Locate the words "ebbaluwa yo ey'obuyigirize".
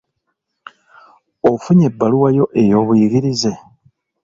1.89-3.51